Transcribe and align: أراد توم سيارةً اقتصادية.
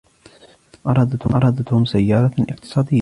أراد 0.87 1.63
توم 1.67 1.85
سيارةً 1.85 2.31
اقتصادية. 2.39 2.99